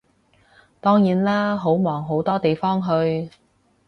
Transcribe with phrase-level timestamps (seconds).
[0.79, 3.29] 當然啦，好忙好多地方去